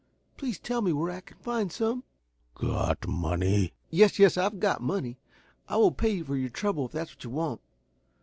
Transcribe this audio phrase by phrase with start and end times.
[0.35, 2.03] Please tell me where I can find some?"
[2.55, 5.19] "Got money?" "Yes, yes, I've got money.
[5.69, 7.61] I will pay you for your trouble if that is what you want.